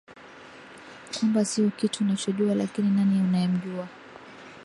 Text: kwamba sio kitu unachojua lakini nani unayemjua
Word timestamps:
kwamba 1.19 1.45
sio 1.45 1.69
kitu 1.69 2.03
unachojua 2.03 2.55
lakini 2.55 2.89
nani 2.91 3.19
unayemjua 3.21 3.87